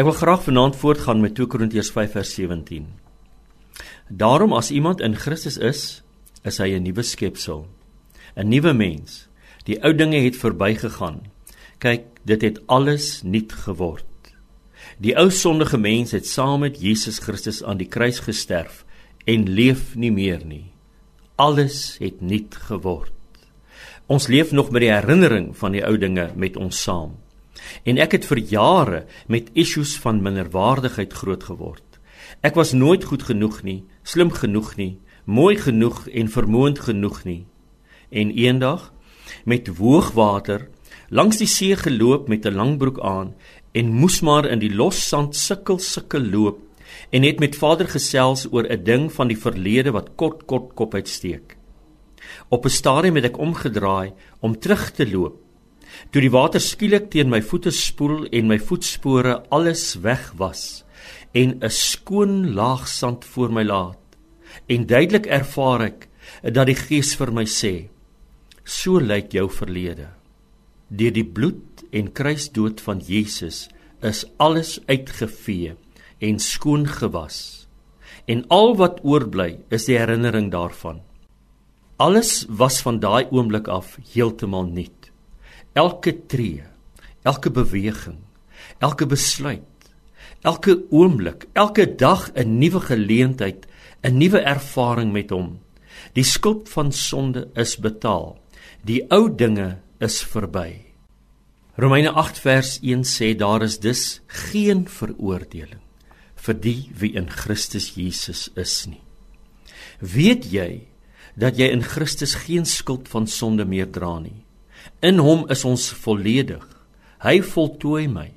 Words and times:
Ek 0.00 0.06
wil 0.08 0.16
graag 0.16 0.46
vanaand 0.46 0.78
voortgaan 0.80 1.18
met 1.20 1.34
2 1.36 1.46
Korintiërs 1.52 1.90
5 1.92 2.14
vers 2.16 2.30
17. 2.32 2.86
Daarom 4.08 4.54
as 4.56 4.70
iemand 4.72 5.02
in 5.04 5.12
Christus 5.12 5.58
is, 5.60 6.00
is 6.40 6.56
hy 6.56 6.72
'n 6.72 6.86
nuwe 6.88 7.02
skepsel, 7.02 7.66
'n 8.34 8.48
nuwe 8.48 8.72
mens. 8.72 9.28
Die 9.68 9.76
ou 9.84 9.92
dinge 9.92 10.16
het 10.24 10.36
verbygegaan. 10.36 11.20
Kyk, 11.78 12.06
dit 12.24 12.42
het 12.42 12.66
alles 12.66 13.22
nuut 13.22 13.52
geword. 13.52 14.32
Die 14.98 15.16
ou 15.16 15.30
sondige 15.30 15.76
mens 15.76 16.10
het 16.10 16.26
saam 16.26 16.60
met 16.60 16.80
Jesus 16.80 17.18
Christus 17.18 17.62
aan 17.62 17.76
die 17.76 17.88
kruis 17.88 18.20
gesterf 18.20 18.84
en 19.26 19.52
leef 19.52 19.96
nie 19.96 20.12
meer 20.12 20.40
nie. 20.46 20.72
Alles 21.36 21.98
het 21.98 22.20
nuut 22.20 22.54
geword. 22.54 23.12
Ons 24.06 24.28
leef 24.28 24.50
nog 24.50 24.70
met 24.70 24.80
die 24.80 24.92
herinnering 24.92 25.56
van 25.56 25.72
die 25.72 25.84
ou 25.84 25.98
dinge 25.98 26.32
met 26.36 26.56
ons 26.56 26.82
saam. 26.82 27.20
En 27.84 27.98
ek 27.98 28.12
het 28.12 28.26
vir 28.26 28.38
jare 28.38 29.04
met 29.26 29.50
issues 29.52 29.96
van 29.98 30.22
minderwaardigheid 30.22 31.12
groot 31.12 31.44
geword. 31.44 31.86
Ek 32.40 32.54
was 32.54 32.72
nooit 32.72 33.04
goed 33.04 33.22
genoeg 33.22 33.62
nie, 33.62 33.84
slim 34.02 34.30
genoeg 34.30 34.76
nie, 34.76 34.98
mooi 35.24 35.56
genoeg 35.56 36.06
en 36.08 36.28
vermoënd 36.28 36.78
genoeg 36.88 37.24
nie. 37.24 37.46
En 38.10 38.30
eendag 38.30 38.92
met 39.44 39.68
hoogwater 39.78 40.68
langs 41.10 41.38
die 41.38 41.48
see 41.48 41.76
geloop 41.76 42.28
met 42.28 42.46
'n 42.46 42.54
lang 42.54 42.78
broek 42.78 43.00
aan 43.00 43.34
en 43.72 43.92
moes 43.92 44.20
maar 44.20 44.46
in 44.46 44.58
die 44.58 44.74
los 44.74 45.08
sand 45.08 45.36
sukkel 45.36 45.78
sukkel 45.78 46.22
loop 46.22 46.58
en 47.10 47.22
het 47.22 47.40
met 47.40 47.56
Vader 47.56 47.88
gesels 47.88 48.46
oor 48.50 48.66
'n 48.66 48.84
ding 48.84 49.12
van 49.12 49.28
die 49.28 49.38
verlede 49.38 49.90
wat 49.90 50.14
kort 50.16 50.46
kort 50.46 50.74
kop 50.74 50.94
uitsteek. 50.94 51.56
Op 52.48 52.64
'n 52.64 52.68
stadium 52.68 53.14
het 53.14 53.24
ek 53.24 53.38
omgedraai 53.38 54.12
om 54.40 54.58
terug 54.58 54.90
te 54.90 55.10
loop. 55.10 55.49
Toe 56.10 56.22
die 56.22 56.32
water 56.32 56.60
skielik 56.60 57.10
teen 57.10 57.30
my 57.30 57.40
voete 57.42 57.72
spoel 57.74 58.26
en 58.32 58.48
my 58.48 58.58
voetspore 58.58 59.40
alles 59.50 59.94
weg 60.02 60.32
was 60.36 60.84
en 61.32 61.58
'n 61.62 61.70
skoon 61.70 62.54
laag 62.54 62.88
sand 62.88 63.24
voor 63.24 63.52
my 63.52 63.62
laat 63.62 63.98
en 64.66 64.86
duidelik 64.86 65.26
ervaar 65.26 65.82
ek 65.82 66.08
dat 66.42 66.66
die 66.66 66.78
Gees 66.78 67.14
vir 67.18 67.32
my 67.32 67.44
sê: 67.44 67.88
"So 68.64 68.98
lyk 68.98 69.32
jou 69.32 69.48
verlede. 69.48 70.08
Deur 70.88 71.12
die 71.12 71.24
bloed 71.24 71.84
en 71.92 72.12
kruisdood 72.12 72.80
van 72.80 73.00
Jesus 73.00 73.68
is 74.02 74.24
alles 74.38 74.78
uitgevee 74.86 75.74
en 76.20 76.38
skoon 76.38 76.86
gewas. 76.86 77.66
En 78.26 78.44
al 78.48 78.76
wat 78.76 79.00
oorbly 79.02 79.58
is 79.70 79.86
die 79.88 79.98
herinnering 79.98 80.50
daarvan. 80.52 81.00
Alles 81.96 82.44
was 82.48 82.80
van 82.84 83.00
daai 83.00 83.26
oomblik 83.30 83.68
af 83.68 83.96
heeltemal 84.12 84.68
nuut. 84.68 84.99
Elke 85.72 86.26
tree, 86.26 86.62
elke 87.22 87.50
beweging, 87.50 88.18
elke 88.78 89.06
besluit, 89.06 89.62
elke 90.42 90.74
oomblik, 90.90 91.46
elke 91.52 91.86
dag 91.86 92.30
'n 92.34 92.58
nuwe 92.58 92.80
geleentheid 92.80 93.66
'n 94.02 94.18
nuwe 94.18 94.40
ervaring 94.40 95.12
met 95.12 95.30
hom. 95.30 95.60
Die 96.12 96.24
skuld 96.24 96.68
van 96.68 96.92
sonde 96.92 97.50
is 97.54 97.76
betaal. 97.76 98.38
Die 98.84 99.04
ou 99.10 99.28
dinge 99.36 99.78
is 99.98 100.22
verby. 100.22 100.86
Romeine 101.76 102.10
8 102.10 102.38
vers 102.38 102.78
1 102.82 103.04
sê 103.04 103.36
daar 103.36 103.62
is 103.62 103.78
dus 103.78 104.20
geen 104.26 104.88
veroordeling 104.88 105.80
vir 106.40 106.54
die 106.54 106.90
wie 106.96 107.12
in 107.16 107.28
Christus 107.30 107.94
Jesus 107.96 108.48
is 108.56 108.86
nie. 108.86 109.02
Weet 110.00 110.48
jy 110.52 110.88
dat 111.36 111.58
jy 111.60 111.68
in 111.72 111.84
Christus 111.84 112.34
geen 112.34 112.64
skuld 112.64 113.08
van 113.08 113.26
sonde 113.26 113.64
meer 113.64 113.90
dra 113.92 114.18
nie? 114.18 114.44
In 115.00 115.18
hom 115.18 115.46
is 115.52 115.64
ons 115.64 115.90
volledig. 116.02 116.64
Hy 117.24 117.40
voltooi 117.44 118.06
my. 118.08 118.28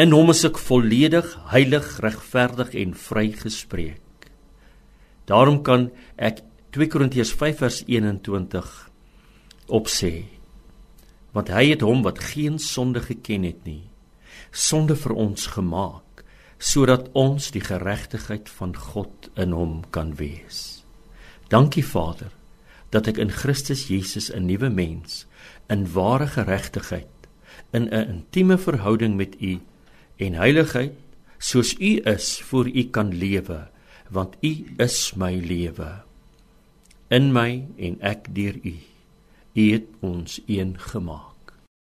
In 0.00 0.14
hom 0.14 0.32
is 0.32 0.44
ek 0.48 0.58
volledig 0.58 1.28
heilig, 1.52 1.88
regverdig 2.02 2.72
en 2.80 2.94
vrygespreek. 2.96 4.28
Daarom 5.28 5.60
kan 5.62 5.90
ek 6.16 6.42
2 6.74 6.88
Korintiërs 6.90 7.34
5 7.38 7.60
vers 7.60 7.80
21 7.86 8.70
opsê. 9.68 10.14
Want 11.36 11.52
hy 11.52 11.68
het 11.70 11.84
hom 11.84 12.02
wat 12.06 12.20
geen 12.32 12.58
sonde 12.60 13.04
geken 13.04 13.46
het 13.48 13.62
nie, 13.68 13.84
sonde 14.50 14.96
vir 14.98 15.14
ons 15.16 15.46
gemaak, 15.54 16.24
sodat 16.58 17.08
ons 17.18 17.50
die 17.54 17.62
geregtigheid 17.64 18.50
van 18.58 18.76
God 18.76 19.30
in 19.40 19.54
hom 19.56 19.80
kan 19.94 20.16
wees. 20.20 20.84
Dankie 21.52 21.84
Vader 21.84 22.32
dat 22.92 23.08
ek 23.08 23.18
in 23.22 23.32
Christus 23.32 23.88
Jesus 23.88 24.30
'n 24.30 24.46
nuwe 24.46 24.68
mens 24.70 25.26
in 25.68 25.88
ware 25.92 26.28
geregtigheid 26.28 27.08
in 27.72 27.88
'n 27.88 28.08
intieme 28.08 28.58
verhouding 28.58 29.16
met 29.16 29.36
U 29.40 29.58
en 30.16 30.34
heiligheid 30.34 30.94
soos 31.38 31.74
U 31.80 32.00
is 32.04 32.38
vir 32.52 32.66
U 32.68 32.82
kan 32.90 33.10
lewe 33.10 33.68
want 34.10 34.36
U 34.44 34.52
is 34.78 35.12
my 35.16 35.34
lewe 35.40 36.02
in 37.12 37.32
my 37.32 37.60
en 37.76 37.98
ek 38.00 38.30
deur 38.32 38.56
U. 38.64 38.72
U 39.52 39.64
het 39.72 39.88
ons 40.00 40.40
een 40.48 40.78
gemaak. 40.80 41.31